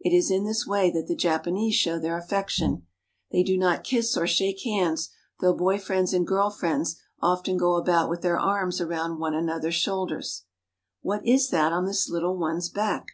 [0.00, 2.88] It is in this way that the Japanese show their affection.
[3.30, 7.74] They do not kiss or shake hands, though boy friends and girl friends often go
[7.76, 10.42] about with their arms around one another's shoulders.
[11.04, 13.10] a^^^Ii^eapot" ^^at is that on this little one's back